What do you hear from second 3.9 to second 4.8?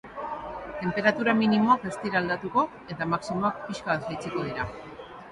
bat jaitsiko dira.